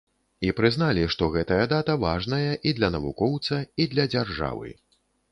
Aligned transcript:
І 0.47 0.49
прызналі, 0.59 1.01
што 1.15 1.27
гэтая 1.33 1.59
дата 1.73 1.97
важная 2.05 2.47
і 2.69 2.73
для 2.77 2.89
навукоўца, 2.95 3.59
і 3.85 3.87
для 3.93 4.07
дзяржавы. 4.15 4.73